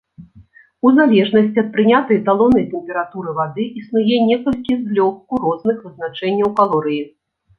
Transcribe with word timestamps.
У 0.89 0.91
залежнасці 0.99 1.59
ад 1.63 1.67
прынятай 1.75 2.15
эталоннай 2.21 2.63
тэмпературы 2.71 3.35
вады, 3.41 3.67
існуе 3.81 4.17
некалькі 4.31 4.73
злёгку 4.87 5.33
розных 5.45 5.77
вызначэнняў 5.89 6.49
калорыі. 6.61 7.03